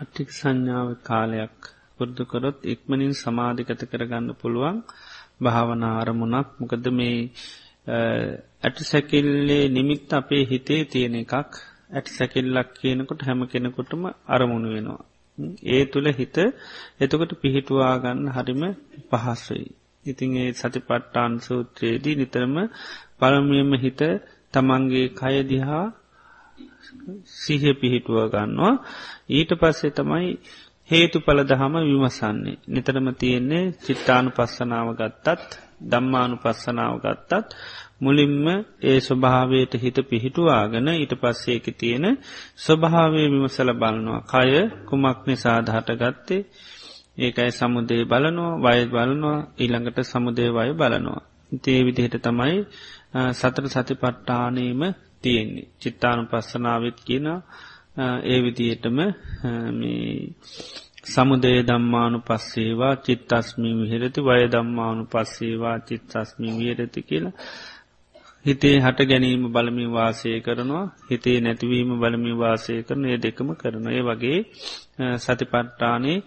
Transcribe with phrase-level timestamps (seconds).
[0.00, 1.56] අට්ටික් සංඥාව කාලයක්
[1.94, 4.78] පුරුදුකොරොත් ඉක්මනින් සමාධිකත කරගන්න පුළුවන්
[5.40, 7.18] භාවනා අරමුණක් මොකද මේ
[8.62, 11.32] ඇට සැකිල්ලේ නිමිත් අපේ හිතේ තියෙන එකක්
[11.90, 15.02] ඇට සැකිල්ලක් කියනකොට හැම කෙනෙකොටම අරමුණු වෙනවා.
[15.66, 16.36] ඒ තුළ හිත
[17.00, 18.62] එතකොට පිහිටුවාගන්න හරිම
[19.10, 19.68] පහස්සුයි.
[20.04, 22.56] ඉතින් ඒ සති පට්ටාන් සූත්‍රයේදී නිතරම
[23.18, 24.00] පළමියම හිත
[24.54, 25.84] තමන්ගේ කයදිහා
[27.36, 28.74] සිහ පිහිටුව ගන්නවා
[29.30, 30.28] ඊට පස්සේ තමයි
[30.90, 32.58] හේතු පල දහම විමසන්නේ.
[32.66, 35.50] නිතරම තියෙන්නේ චිත්තානු පස්සනාව ගත්තත්
[35.82, 37.48] දම්මානු පස්සනාව ගත්තත්
[38.00, 38.46] මුලින්ම
[38.82, 42.06] ඒ ස්වභාවයට හිත පිහිටුවාගෙන ඊට පස්සේක තියෙන
[42.56, 44.20] ස්වභාවය විමසල බලනවා.
[44.24, 44.50] කය
[44.88, 46.42] කුමක් නිසාද හටගත්තේ
[47.18, 51.22] ඒකයි සමුදේ බලනවා වය බලනවා ඊළඟට සමුදේ වය බලනවා.
[51.62, 52.56] තේ විදිහට තමයි
[53.32, 54.82] සතර සති පට්ටානීම
[55.22, 55.66] තියෙන්නේ.
[55.80, 57.26] චිත්තානු පස්සනාවත් කියන
[58.24, 58.98] ඒ විදිහටම
[61.04, 67.36] සමුදේ දම්මානු පස්සේවා චිත්තස්මි විහිරති වය දම්මානු පස්සේවා චිත්තස්මි වියරති කියලා
[68.44, 70.84] හිතේ හට ගැනීම බලමි වාසය කරනවා.
[71.06, 74.38] හිතේ නැතිවීම බලමි වාසය කරන ඒ දෙකම කරන ඒ වගේ
[75.18, 76.18] සතිපට්ටානේ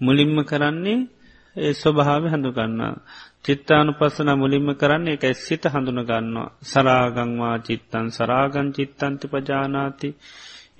[0.00, 1.00] මුලින්ම කරන්නේ
[1.56, 2.80] ඒ ස්වභාව හඳුගන්න.
[3.44, 10.08] චිත්තානු පස්සන මුලින්ම කරන්නේ එක සිත හඳුනගන්නවා සරාගංවා චිත්තන් සරාගං චිත්තන්ති පජානාති.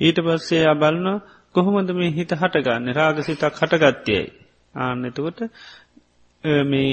[0.01, 1.07] ඊට පස්සේ අබලන
[1.55, 2.87] කොහොමද මේ හිත හටගන්න?
[2.93, 4.25] රාගසිතක් හටගත්තයයි
[4.75, 5.41] ආන්න එතකොට
[6.65, 6.93] මේ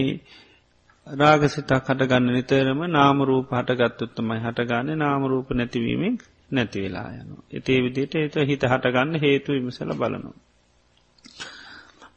[1.08, 4.90] රාගසිතක් හටගන්න නිතරම නාමරූප හටගත්තුත්තමයි හටගන්න.
[4.98, 6.16] නාමරූප නැතිවීමෙන්
[6.52, 7.32] නැතිවෙලා යන.
[7.52, 10.38] එතේ විදිට ඒත හිත හටගන්න හේතු විමසල බලනවා.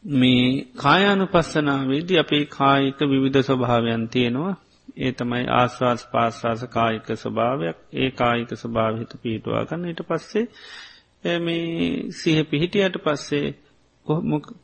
[0.05, 4.55] මේ කායානු පස්සනාවේදී අපේ කායික විවිධ ස්වභාවයන් තියෙනවා.
[4.97, 7.77] ඒ තමයි ආස්වාස් පාස්වාස කායික ස්වභාවයක්.
[7.93, 9.89] ඒ කායික ස්වභාවහිත පිහිටවා ගන්න.
[9.89, 10.47] ඊට පස්සේ
[11.39, 13.47] මේ සිහ පිහිටියට පස්සේ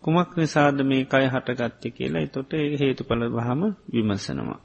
[0.02, 4.60] කුමක් නිසාද මේ කය හටගත්ත කියලා එතොට ඒ හේතු පල බහම විමසනවා.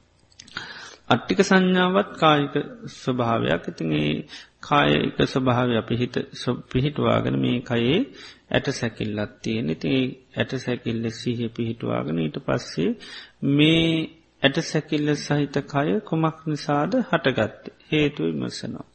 [1.10, 2.54] අට්ටික සංඥාවත් කායික
[2.96, 3.64] ස්වභාවයක්.
[3.68, 4.12] ඉතිගේ
[4.64, 6.16] කායක ස්වභාවය පිහිට
[6.70, 8.00] පිහිටවාගෙන මේ කයේ
[8.52, 9.94] ඇට සැකිල්ලත් තියෙන ඉති
[10.36, 12.92] ඇට සැකිල්ල සීහ පිහිටවාගෙන ඊට පස්සේ
[13.52, 13.88] මේ
[14.44, 18.88] ඇට සැකිල්ල සහිත කය කොමක් නිසාද හටගත්ත හේතු විමසනවා.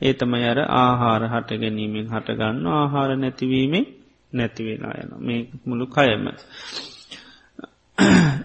[0.00, 3.84] ඒ තමයි අර ආහාර හට ගැනීමෙන් හටගන්න ආහාර නැතිවීමේ
[4.32, 6.24] නැතිවෙලා යන මේ මුළු කයම.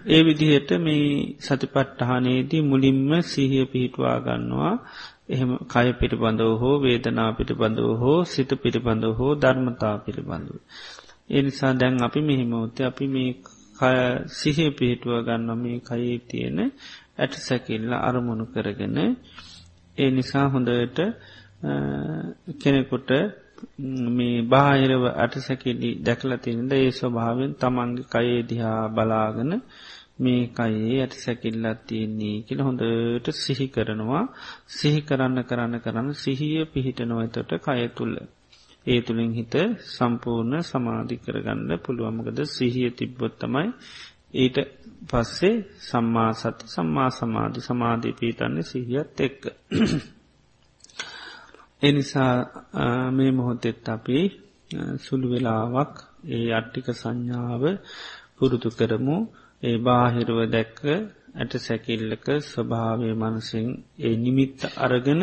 [0.07, 1.07] ඒ විදිහට මේ
[1.39, 4.75] සතිපට්ටහනේදී මුලින්ම සිහිය පිහිටවා ගන්නවා
[5.29, 10.55] එහෙම කය පිළිබඳව හෝ වේදනා පිළිබඳව හෝ සිත පිළිබඳව හෝ ධර්මතා පිළිබඳව.
[11.29, 13.31] එනිසා දැන් අපි මෙහිමෝත අපි මේ
[14.31, 16.59] සිහිය පිහිටුව ගන්න මේ කයේ තියෙන
[17.17, 18.97] ඇට සැකිල්ල අරමුණු කරගෙන
[19.97, 20.99] ඒ නිසා හොඳට
[22.59, 23.09] කෙනෙකුට
[24.09, 29.51] මේ බාහිරව අටසැකිලි දැකලතිනිද ඒ ස්වභාවෙන් තමන්ගේ කයේ දිහා බලාගන
[30.19, 34.23] මේ කයේ ඇට සැකිල්ලත් තියෙන්නේ කියල හොඳට සිහි කරනවා
[34.69, 38.15] සිහි කරන්න කරන්න කරන්න සිහිය පිහිටනොවතට කය තුළ.
[38.85, 39.55] ඒ තුළින් හිත
[39.87, 43.67] සම්පූර්ණ සමාධි කරගන්න පුළුවමකද සිහිය තිබ්බොත්තමයි
[44.33, 44.57] ඊට
[45.09, 49.41] පස්සේ සම්මා සති සම්මා සමාධි සමාධී පීතන්නේ සිහියත් එක්ක.
[51.81, 52.33] එනිසා
[53.11, 54.19] මේ මොහොතෙත් අපි
[54.97, 55.93] සුළු වෙලාවක්
[56.27, 57.63] ඒ අට්ටික සංඥාව
[58.37, 59.17] පුරුදු කරමු
[59.63, 60.79] ඒ බාහිරුව දැක්ක
[61.35, 63.67] ඇට සැකිල්ලක ස්වභාවය මනසින්
[63.99, 65.21] ඒ නිමිත්ත අරගෙන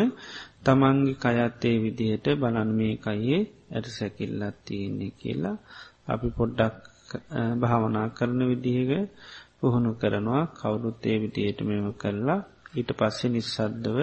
[0.63, 3.39] තමන්ගේ කයත්තේ විදිහට බලන් මේ කයේ
[3.71, 5.57] ඇට සැකිල්ලත් තියෙන්නේ කියලා
[6.07, 6.77] අපි පොඩ්ඩක්
[7.55, 8.91] භාවනා කරන විදිහක
[9.57, 10.43] පුහුණු කරනවා.
[10.53, 12.41] කවුරුත්තේ විදියට මෙම කරලා
[12.73, 13.97] ඊට පස්සේ නිස්සද්දව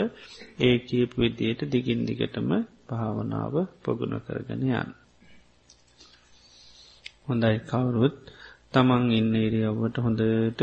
[0.58, 2.50] ඒ කීප විදියට දිගින් දිගටම
[2.88, 4.90] භාවනාව පොගුණ කරගෙන යන්න.
[7.26, 8.16] හොඳයි කවුරුත්.
[8.74, 10.62] තමන් ඉන්න ඉරියව්වට හොඳට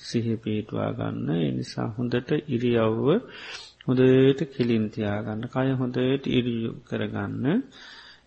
[0.00, 1.28] සිහ පේටවා ගන්න.
[1.42, 3.06] එනිසා හොඳට ඉරියව්ව
[3.86, 7.44] හොඳට කෙලින්තියාගන්න කය හොඳට ඉරියු කරගන්න.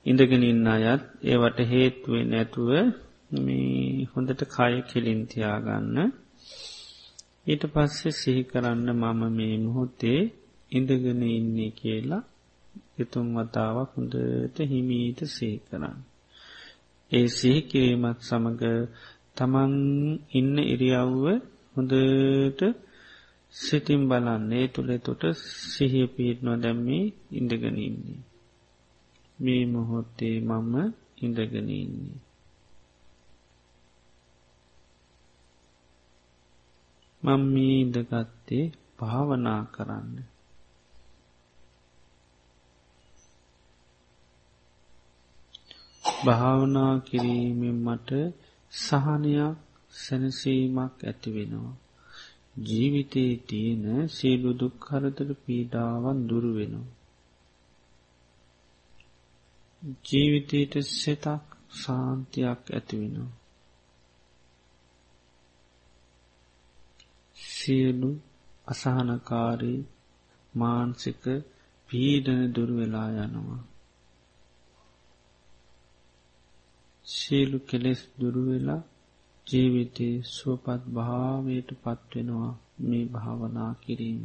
[0.06, 2.70] ඉඳගෙන ඉන්න අයත් ඒවට හේත්වේ නැතුව
[3.38, 5.97] මේ හොඳට කය කෙලින්තියාගන්න
[7.47, 10.20] ඊට පස්සේ සිහි කරන්න මම මේ මුහොත්තේ
[10.72, 12.23] ඉඳගෙන ඉන්නේ කියලා
[12.97, 15.97] එතුම් වතාවක් හොඳට හිමීට සිහි කරන්න.
[17.11, 18.64] ඒ සිහි කිරීමත් සමඟ
[19.40, 19.74] තමන්
[20.32, 21.26] ඉන්න ඉරියව්ව
[21.74, 22.62] හොඳට
[23.53, 25.24] සිතිම් බලන්නේ තුළෙ තොට
[25.72, 28.22] සිහිය පිහිටනො දැම්මේ ඉඳගෙන ඉන්නේ.
[29.40, 30.74] මේ මොහොත්තේ මම
[31.18, 32.20] ඉඳගෙන ඉන්නේ.
[37.24, 38.66] මං මේ ඉඳගත්තේ
[39.00, 40.12] භාවනා කරන්න.
[46.06, 48.09] භාවනා කිරීමෙන් මට
[48.73, 49.57] සහනයක්
[49.93, 51.75] සැනසීමක් ඇතිවෙනවා.
[52.63, 56.95] ජීවිතයේ තියෙන සියලු දුක්හරතර පීඩාවන් දුරුවෙනවා.
[60.05, 63.31] ජීවිතයට සෙතක් සාන්තියක් ඇතිවෙනවා.
[67.37, 68.11] සියලු
[68.67, 69.79] අසහනකාරී
[70.53, 71.23] මාන්සික
[71.89, 73.61] පීඩන දුර්වෙලා යනවා.
[77.29, 78.81] සියලු කෙලෙස් දුරුවෙලා
[79.47, 84.23] ජීවිතයේ සුවපත් භාවයට පත්වෙනවා මේ භාවනා කිරීම.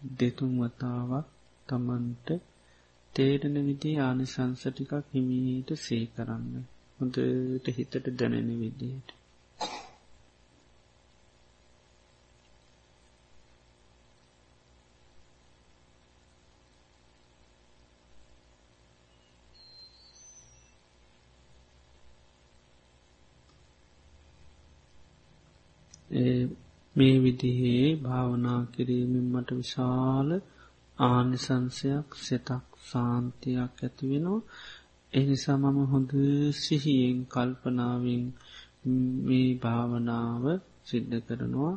[0.00, 1.26] දෙතුන් වතාවක්
[1.68, 2.28] තමන්ට
[3.14, 6.68] තේරෙන විදි ආනිසංස ටිකක් හිමීට සේ කරන්න
[6.98, 9.19] හොඳට හිතට දැනෙන විදියට.
[27.00, 30.28] මේ විදිහේ භාවනා කිරීමෙන් මට විශාල
[30.98, 34.42] ආනිසංසයක් සෙතක් සාන්තියක් ඇතිවෙනවා
[35.12, 36.12] එනිසා මම හොඳ
[36.56, 38.24] සිහියෙන් කල්පනාවෙන්
[39.24, 40.44] මේ භාවනාව
[40.84, 41.74] සිද්ධ කරනවා.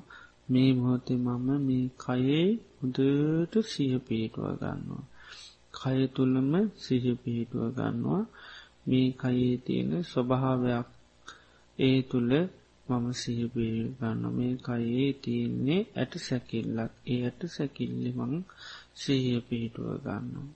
[0.49, 2.45] මේ මොහොතේ මම මේ කයේ
[2.77, 5.03] හොදට සිහ පිහිටුව ගන්නවා.
[5.73, 8.23] කය තුළම සිහ පිහිටුව ගන්නවා.
[8.87, 10.87] මේ කයේ තියෙන ස්වභාවයක්
[11.79, 12.31] ඒ තුළ
[12.87, 18.33] මම සිහිපේ ගන්න මේ කයේ තියන්නේ ඇට සැකිල්ලක් ඒ ඇට සැකිල්ලි මං
[18.95, 20.49] සිහිය පිහිටුව ගන්නවා.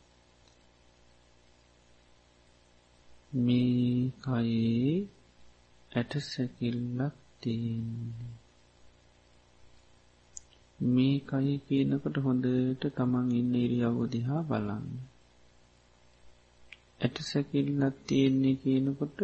[3.37, 4.95] මේ කයේ
[5.91, 8.33] ඇට සැකිල්ලක් තියන්නේ.
[10.79, 14.87] මේ කයි කියනකට හොඳට තමන් ඉන්න ඉරියව්ව දිහා බලන්න.
[17.01, 19.19] ඇට සැකිල්ලක් තියෙන්නේ කියනකොට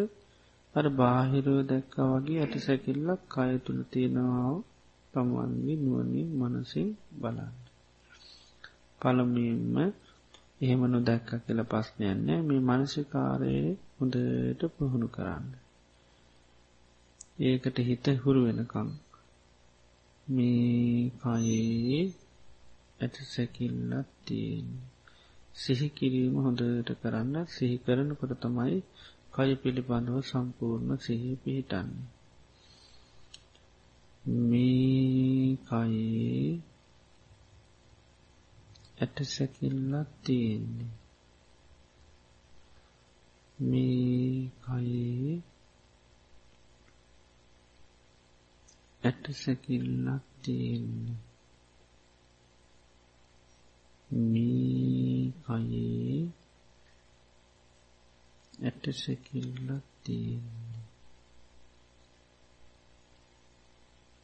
[0.76, 4.54] අර බාහිරෝ දැක්ක වගේ ඇට සැකිල්ලක් කය තුළ තියෙනවා
[5.14, 6.90] තමන්ගේ නුවනින් මනසින්
[7.22, 7.54] බලන්න.
[9.02, 9.76] පළමින්ම
[10.62, 15.46] එහෙමනු දැක්ක කියල පස්්නයන්නේ මේ මනසිකාරයේ හොඳට පුහුණු කරන්න.
[17.42, 18.90] ඒකට හිත හුරු වෙනකම්
[20.28, 22.02] මේ කයේ
[23.00, 24.68] ඇට සැකිල්ලත් තියෙන්
[25.56, 28.78] සිහි කිරීම හොඳට කරන්න සිහි කරනකොට තමයි
[29.34, 31.90] කය පිළිබඳව සම්පූර්ණ සිහි පිහිටන්න.
[34.44, 36.60] මේ කයේ
[38.98, 40.92] ඇට සැකිල්ලක් තියෙන්නේ.
[43.60, 45.34] මේ කයේ
[49.04, 51.20] ඇට සැකිල්ලක් තියෙන්නේ.
[54.24, 56.43] මේ කයේ
[58.60, 60.84] ඇට සැකිල්ලක් තියෙන්නේ.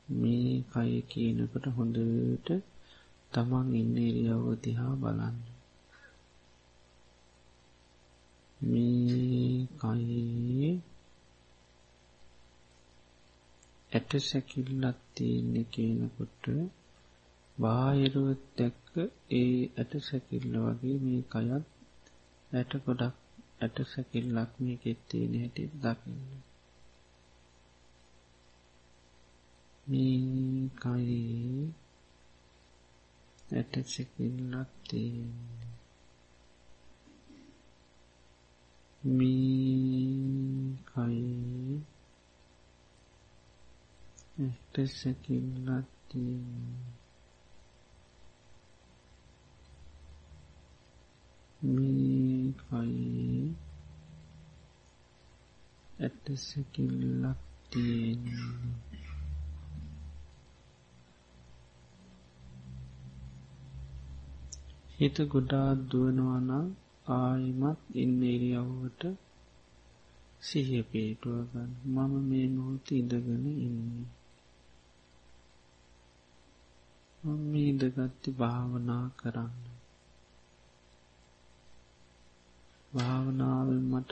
[0.08, 2.50] මේ කය කියනකට හොඳට
[3.32, 5.38] තමන් ඉන්න එරියව්ව දිහා බලන්න.
[8.60, 10.72] මේ කයේ
[13.92, 16.44] ඇට සැකිල්ලක් තියෙන්නේ කියනකොට
[17.58, 18.90] බාහිරුවත් දැක්ක
[19.32, 21.66] ඒ ඇට සැකිල්ල වගේ මේ කයත්
[22.52, 23.16] ඇට ගොඩක්
[23.62, 26.24] ඇට සැකිල්ලක් මේ කෙත්තේ හැටි දකින්න.
[29.88, 31.68] මේ කයේ
[33.52, 35.74] ඇට සැකිල්ලක් තියෙන්නේ.
[39.10, 41.82] මේ කයේ
[44.40, 47.00] ඇට සැකිල්ලක් තියෙන්නේ.
[51.62, 53.09] මේ කයි
[56.00, 57.40] ඇට සැකිල්ලක්
[57.70, 58.90] තියෙන්නේ
[64.98, 66.68] හිත ගොඩා දුවනවනම්
[67.12, 69.04] ආයිමත් ඉන්න එරියව්වට
[70.42, 74.08] සිහිය පේටුවගන්න මම මේ මොහොත ඉඳගෙන ඉන්නේ.
[77.24, 79.56] මම ඉදගත්ති භාවනා කරන්න.
[82.92, 84.12] භාවනාවෙන් මට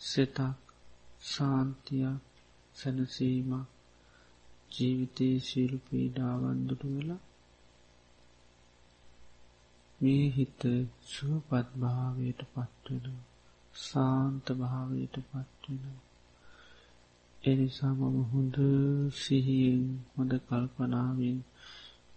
[0.00, 0.65] සිතක්
[1.26, 2.22] සාන්තියක්
[2.76, 3.66] සැනසීමක්
[4.72, 7.22] ජීවිතයේ සීලු පීඩාවන්දුට වෙලා
[10.00, 10.60] මේ හිත
[11.08, 13.16] සුවපත් භාවයට පත්වෙන
[13.74, 15.96] සාන්ත භාවයට පත්වෙන
[17.44, 18.56] එනිසා මම හොඳ
[19.14, 21.38] සිහියෙන් හොඳ කල්පනාවෙන්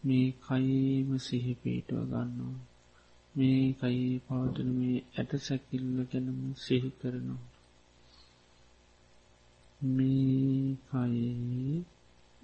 [0.04, 2.60] මේ කයේම සිහිපීටුව ගන්නවා.
[3.36, 7.59] මේ කයි පවතන මේ ඇට සැකිල්ල ගැනම සිහි කරනවා.
[9.82, 11.84] මේ කයේ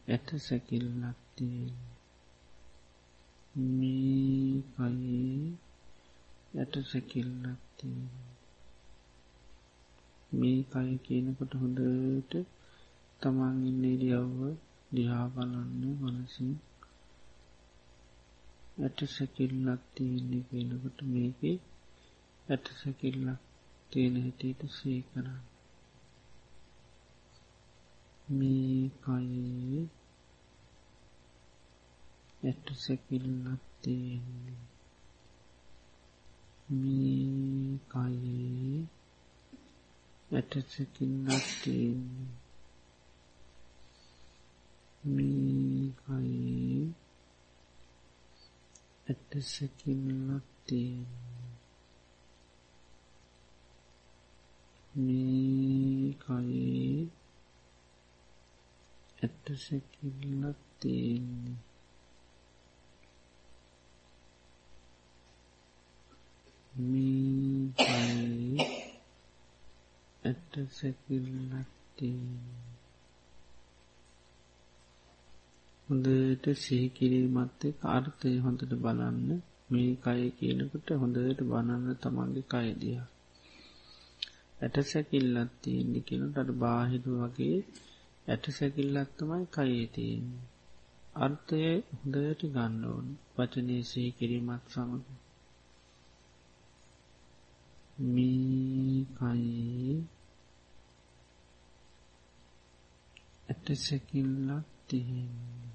[0.08, 1.64] ඇට සැකිල්ලක්තිය
[3.56, 5.58] මේ කයේ
[6.54, 8.04] ඇට සැකිල්ලක්තිය
[10.32, 12.34] මේ කය කියනකොට හොඳට
[13.22, 14.40] තමන් ඉන්න ඉරියව්ව
[14.92, 16.54] දිහා බලන්න මනසින්
[18.78, 21.42] ඇට සැකිල්ලක් තියෙන්නේ කියනකොට මේක
[22.48, 23.42] ඇට සැකිල්ලක්
[23.92, 25.55] තියෙන හැටියට සේ කරන්න.
[28.30, 29.82] මේ කයේ
[32.44, 34.62] ඇට සැකිල්ලක් තියෙන්නේ.
[36.72, 38.88] මේ කයේ
[40.32, 42.32] ඇට සැකිල්ලක් තියෙන්නේ.
[45.06, 46.82] මේ කයේ
[49.08, 51.54] ඇට සැකිල්ලක් තියෙන්නේ.
[54.96, 57.25] මේ කයේ
[59.26, 61.58] ඇට සැකිල්ලක් තියෙන්නේ.
[66.74, 68.68] මේ කයේ
[70.24, 72.64] ඇට සැකිල්ලක් තියෙන්නේ.
[75.88, 79.30] හොඳට සිහිකිරීමත් එක් අර්ථය හොඳට බලන්න.
[79.70, 83.00] මේ කය කියනකට හොඳට බණන්න තමන්ගේ කයදිය.
[84.60, 87.60] ඇට සැකිල්ලත් තියෙන්නේ කෙනට අට බාහිරු වගේ
[88.28, 90.46] ඇට සැකිල්ලත් තමයි කයේ තියෙන්නේ.
[91.16, 95.08] අර්ථය හොඳට ගන්න ඕන් වචනය සිහිකිරීමත් සමඟ.
[97.98, 99.96] මේ කයේ
[103.50, 105.66] ඇට සැකිල්ලක් තියෙන්නේ.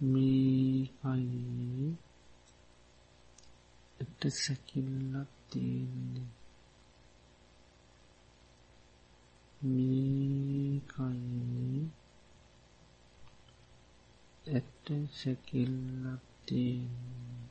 [0.00, 0.90] මේ
[4.02, 6.30] කයි එට සැකිල්ලක් තියෙන්නේ.
[9.62, 11.90] මේ කයි
[14.46, 17.46] ඇට සැකිල්ලක් තියෙන්නේ.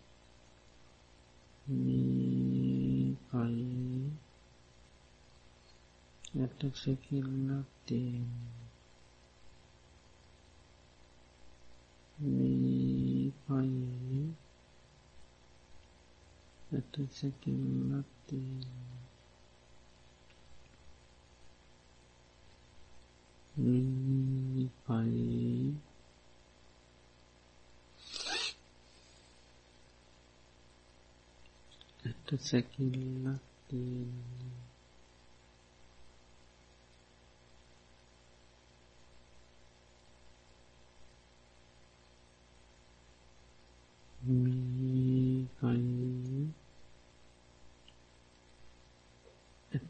[1.68, 4.12] මේ කයි
[6.36, 8.62] ඇට සැකිල්ලක් තියෙන්නේ
[12.20, 14.26] මේ පයේ
[16.94, 19.02] ඇට සැකිල්ලක් තියෙනවා
[23.58, 25.74] මේ පයේ
[32.04, 34.62] ඇට සැකිල්ලක් තියෙනවා
[44.24, 45.91] මේකයි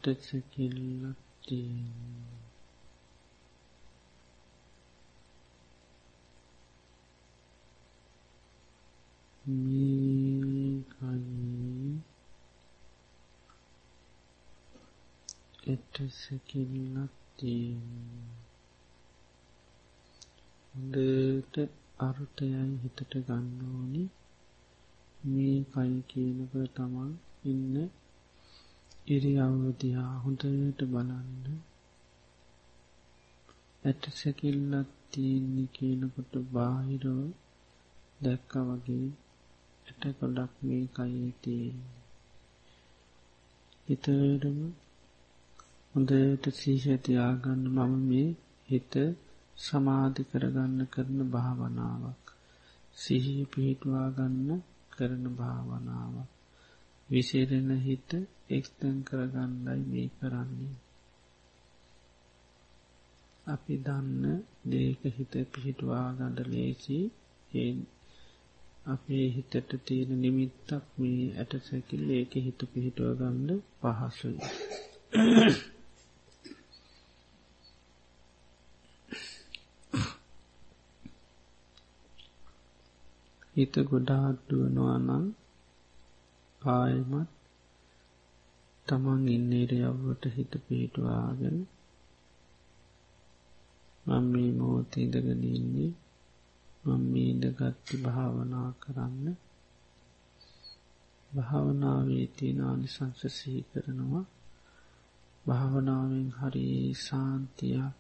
[0.03, 2.41] ඇට සැකිල්ලක් තියෙනවා
[9.45, 11.01] මේකයි
[15.65, 18.41] ඇට සැකිල්ලක් තියෙනවා
[20.73, 21.55] හොඳට
[21.99, 24.03] අර්ථයයි හිතට ගන්න ඕනි
[25.27, 27.11] මේ කයි කියනක තමන්
[27.45, 27.75] ඉන්න
[29.11, 31.45] ඉරියව්වතියා හොඳට බලන්න.
[33.83, 37.25] ඇට සැකිල්ලත් තියන්නේ කියනකොට බාහිරෝ
[38.23, 39.07] දැක්ක වගේ
[39.87, 42.01] ඇට කොඩක් මේ කයේ තියෙන්නේ.
[43.87, 44.59] හිතටම
[45.93, 48.29] හොඳට සීෂතියාගන්න මම මේ
[48.69, 48.93] හිත
[49.57, 52.25] සමාධි කරගන්න කරන භාවනාවක්.
[52.97, 56.30] සිහි පිහිටවා ගන්න කරන භාවනාවක්.
[57.11, 58.09] විසේරෙන හිත
[58.49, 60.75] එක්තැන් කරගන්නයි මේ කරන්නේ.
[63.47, 64.23] අපි දන්න
[64.65, 66.99] දේක හිත පිහිටවා ගඩ ලේසි.
[68.85, 73.49] අපේ හිතට තියෙන නිමිත්තක් මේ ඇට සැකිල් ඒක හිත පිහිටුව ගන්න
[73.79, 74.39] පහසුයි.
[83.55, 85.25] හිත ගොඩාට්ටුවනවා නම්
[86.61, 87.29] ආයමත්
[88.87, 91.57] තමන් ඉන්නේරයව්වට හිත පිහිටවාගෙන
[94.05, 95.91] මං මේ මෝතීදගෙන ඉන්නේ
[96.83, 99.37] මං මීදගත්ති භාවනා කරන්න
[101.31, 104.25] භාවනාවේ තියෙන නිසංසසහි කරනවා
[105.45, 106.67] භාවනාවෙන් හරි
[106.99, 107.95] සාන්තියක්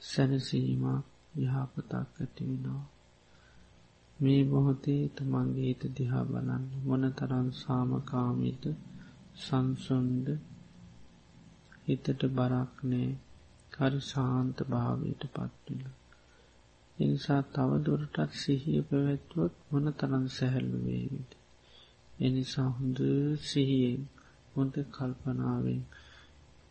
[0.00, 2.93] සැනසීමක් යහපතක් ඇතිවෙනවා.
[4.20, 8.64] මේ බොහොතේ තමන්ගේ හිත දිහා බලන්න මොන තරන් සාමකාමිත
[9.38, 10.26] සංසුන්ද
[11.86, 13.08] හිතට බරක්නෑ
[13.72, 15.82] කරි ශාන්ත භාවයට පත්වෙන.
[16.98, 21.32] එනිසා තවදුරටත් සිහිය පැවැත්වොත් මොන තරන් සැහැල්ලුවේවිට.
[22.18, 22.98] එනිසා හොඳ
[23.42, 24.02] සිහියෙන්
[24.54, 25.82] හොඳ කල්පනාවෙන්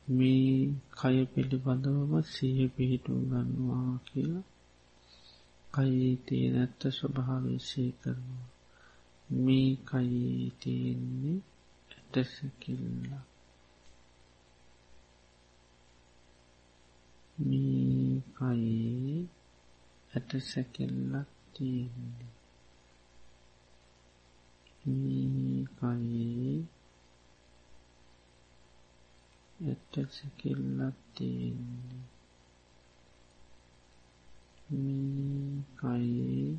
[0.07, 0.55] මේ
[0.93, 4.45] කය පිළිබඳවම සිහ පිහිටුම් ගන්නවා කියලා
[5.73, 8.47] කයේ තියෙන ඇත්ත ස්වභාවේශය කරනවා.
[9.29, 11.37] මේ කයේ තියෙන්නේ
[11.91, 13.23] ඇටසකිල්ලා.
[17.37, 19.17] මේ කයේ
[20.13, 22.31] ඇටසැකිල්ලක් තියෙන්නේ.
[24.85, 26.55] මේ කයේ
[29.63, 32.12] ඇටසැකිල්ලක් තියෙන්නේ.
[35.83, 36.57] මේ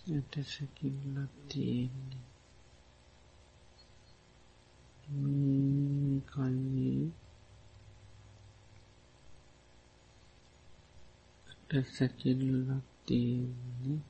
[0.00, 2.26] කයේ ඇටසැකිල්ලක් තියෙන්නේ.
[5.10, 7.12] මේ කයේ
[11.70, 14.00] ඇටසැකිල්ලක් තියෙන්නේ.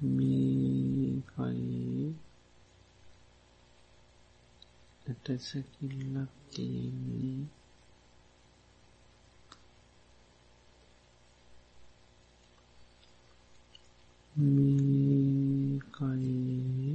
[0.00, 2.14] මේ කයේ
[5.30, 7.42] ඇටසැකිල්ලක් තියෙන්නේ.
[14.34, 16.94] මේ කයේ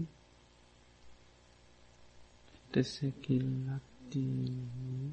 [2.74, 5.10] ඇටසැකිල්ලක් තියෙන්නේ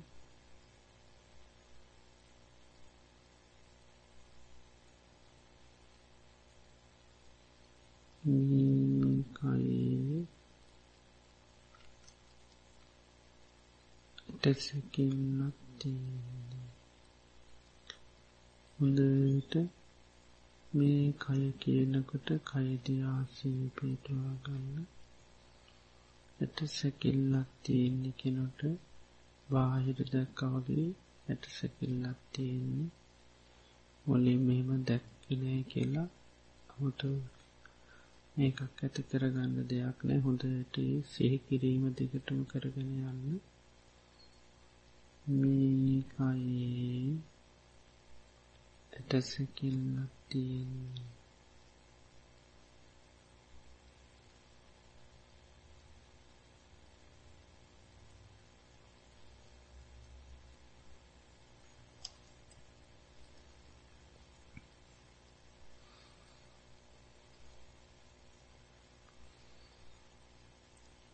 [8.25, 10.27] මේ කයේ
[14.53, 16.67] ඇටසැකිල්ලක් තියෙන්නේ.
[18.79, 19.55] හොඳට
[20.73, 24.77] මේ කය කියනකොට කයිදිආසී පිටවා ගන්න.
[26.39, 28.61] ඇට සැකිල්ලක් තියෙන්නේ කෙනොට
[29.49, 30.89] බාහිර දැක්කවගේ
[31.29, 32.91] ඇට සැකිල්ලක් තියෙන්නේ.
[34.05, 36.09] මොලේ මෙහෙම දැක්කිනෑ කියලා
[36.71, 37.01] අමුට
[38.37, 40.21] ඒකක් ඇති කරගන්න දෙයක් නෑ.
[40.21, 40.77] හොඳට
[41.11, 43.43] සිහි කිරීම දිගටම කරගෙන යන්න.
[45.27, 47.17] මේකයේ.
[48.93, 51.13] ඇටසැකිල්ලක් තියෙන්නේ.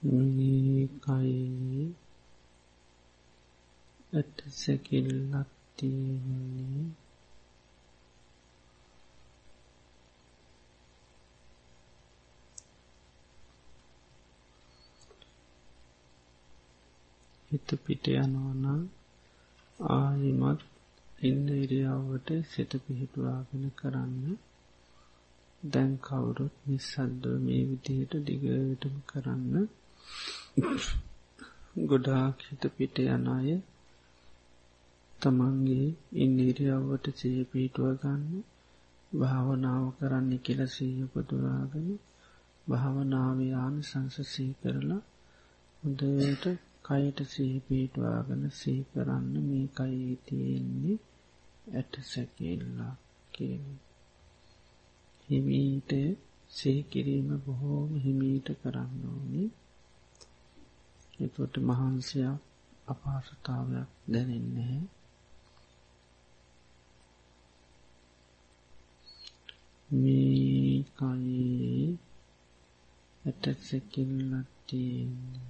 [0.03, 1.48] මේකයි.
[4.19, 6.87] ඇට සැකිල්ලක් තියෙන්නේ.
[17.51, 18.81] හිත පිට යනවනම්
[19.79, 20.61] ආයිමත්
[21.21, 24.37] ඉන්න ඉරියාවට සිත පිහිටුවාගෙන කරන්න.
[25.63, 29.55] දැන් කවුරුත් නිසද්දව මේ විදිහට දිගටම කරන්න.
[31.87, 33.51] ගොඩාක් හිත පිට යන අය
[35.21, 38.45] තමන්ගේ ඉන්නිරියාවට සය පිටුව ගන්න
[39.13, 41.89] භාවනාව කරන්න කියල සීය පොදුරාගෙන
[42.67, 45.03] භාවනාවයාන සංසසී කරලා
[45.83, 46.45] හොදට
[46.85, 50.97] කයට සී පිටවාගෙන සී කරන්න මේ කයේ තියෙන්නේ
[51.71, 52.95] ඇට සැකෙල්ලා
[53.33, 53.65] කියන.
[55.29, 55.93] හිමීට
[56.51, 59.49] සේකිරීම බොහෝම හිමීට කරන්න ඕනේ
[61.19, 62.39] එතොට මහන්සයක්
[62.89, 64.79] අපාසතාවයක් දැනෙන්නේ
[69.91, 71.85] මේකයේ
[73.25, 75.49] ඇටසැකිල්ලක් තියෙන්නේ.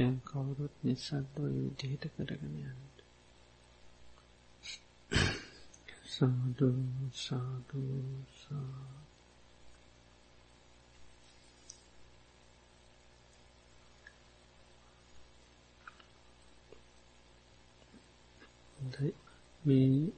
[0.00, 2.98] දැන් කවුරුත් නිසද්දෝ යුද්ධහිත කරගෙන යන්නට
[6.10, 6.68] සාධු
[7.18, 7.82] සාධු
[8.36, 8.88] සා
[19.62, 20.12] මේ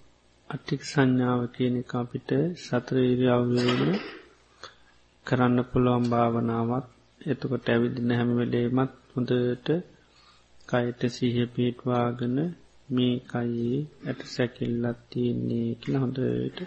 [0.51, 3.83] අටික් සංඥාව කියනක අපිට සතරීරියව්වීම
[5.27, 6.87] කරන්න පුළුවන් භාවනාවත්
[7.21, 9.69] එතකොට ඇවිදින හැමවෙලේමත් හොඳට
[10.69, 12.37] කයට සීහ පිටවාගෙන
[12.89, 16.59] මේ කයේ ඇට සැකිල්ලත් තියන්නේ කියල හොඳට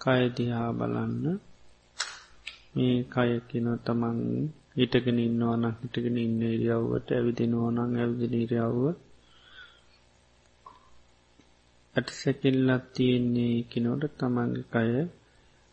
[0.00, 1.24] කයදිහා බලන්න.
[2.74, 4.20] මේ කය කියන තමන්
[4.76, 8.84] හිටගෙන ඉන්නවාන හිටගෙන ඉන්න ඉරියව්වට ඇවිදිනෝනං ඇවිදින ඉරියව්ව.
[11.94, 14.90] ඇට සැකිල්ලත් තියෙන්නේ කිනෝට තමන්ගේ කය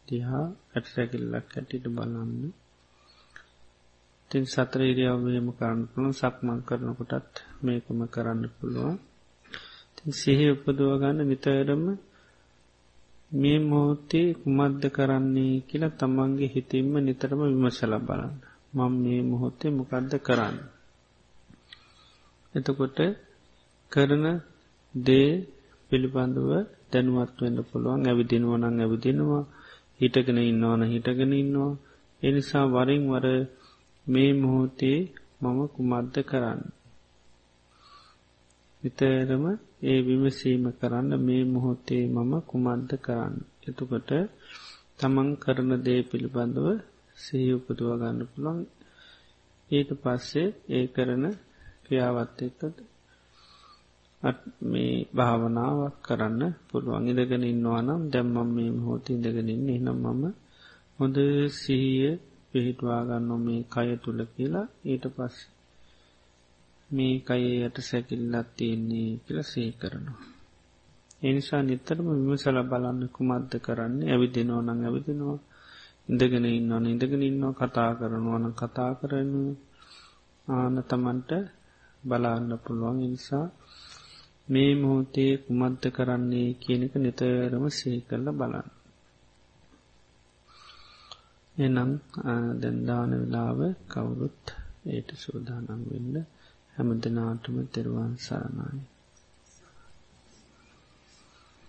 [0.08, 2.61] දිහා ඇට සැකිල්ලක් ඇටිට බලන්න.
[4.32, 8.96] තින් සතර ඉරියව්වේම කරන්න පුළුවන් සක්මන් කරනකොටත් මේකම කරන්න පුළුවන්.
[9.96, 11.84] තින් සිහි උපදුව ගන්න නිතරම
[13.32, 18.36] මේ මොහොතේ කුමද්ද කරන්නේ කියලා තමන්ගේ හිතින්ම නිතරම විමසල බලන්න.
[18.74, 20.56] මං මේ මොහොත්තේ මොකක්ද කරන්න?
[22.54, 23.00] එතකොට
[23.91, 24.26] කරන
[24.96, 25.32] දේ
[25.91, 26.50] පිළිබඳව
[26.91, 28.02] දැනුවත් වෙන්න පුළුවන්.
[28.02, 29.44] ඇවිදිනුව නං ඇවිදිනවා.
[30.00, 31.80] හිටගෙන ඉන්නවන හිටගෙන ඉන්නවා.
[32.22, 33.26] එනිසා වරින් වර
[34.08, 35.00] මේ මොහොතේ
[35.42, 36.62] මම කුමද්ද කරන්න.
[38.84, 39.46] විතරම
[39.84, 43.36] ඒ විමසීම කරන්න මේ මොහොතේ මම කුමද්ද කරන්න.
[43.64, 44.12] එතුකට
[44.98, 46.68] තමන් කරන දේ පිළිබඳව
[47.18, 48.60] සහි උපදුව ගන්න පුළන්
[49.70, 51.24] ඊට පස්සේ ඒ කරන
[51.84, 52.76] ක්‍රියාවත් එක්කද
[54.64, 60.24] මේ භාවනාවක් කරන්න පුළුවන් ඉදගෙන ඉන්නවා නම් දැම්මම් මේ හෝති ඉඳගෙනින් එනම් මම
[60.98, 61.18] හොඳ
[61.54, 62.12] සිහිය
[62.52, 64.68] පිහිටවාගන්න මේ කය තුළ කියලා.
[64.86, 65.36] ඊට පස්
[66.90, 70.22] මේ කයේ යට සැකිල්ලත් තියෙන්නේ කියල සේ කරනවා.
[71.22, 74.10] එනිසා නිතරම විමසල බලන්න කුමද්ද කරන්නේ.
[74.10, 75.40] ඇවිදිනෝ නං ඇවිදිනවා.
[76.10, 77.58] ඉඳගෙන ඉන්නවන ඉඳගෙන ඉන්නවා.
[77.60, 79.32] කතා කරනවන කතා කරන
[80.48, 81.32] ආන තමන්ට
[82.04, 82.98] බලාන්න පුළුවන්.
[83.04, 83.48] නිසා
[84.48, 88.81] මේ මොහොතේ කුමද්ද කරන්නේ කියනක නිතරම සේ කරල බලන්න.
[91.56, 91.92] එනම්
[92.60, 94.44] දැන්දාන වෙලාව කවුරුත්
[94.88, 96.16] ඒට සූදානම් වෙන්න
[96.76, 98.82] හැම දෙනාටම තෙරුවන් සරණයි.